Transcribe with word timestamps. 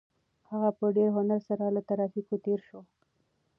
هغه 0.49 0.69
په 0.77 0.85
ډېر 0.95 1.09
هنر 1.17 1.39
سره 1.47 1.65
له 1.75 1.81
ترافیکو 1.89 2.35
تېر 2.45 2.59
شو. 2.67 2.79